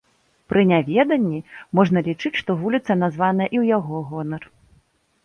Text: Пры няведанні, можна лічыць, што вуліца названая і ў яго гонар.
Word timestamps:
Пры 0.51 0.61
няведанні, 0.69 1.41
можна 1.79 2.03
лічыць, 2.07 2.31
што 2.41 2.55
вуліца 2.63 2.97
названая 3.03 3.47
і 3.47 3.57
ў 3.61 3.77
яго 3.77 4.01
гонар. 4.15 4.43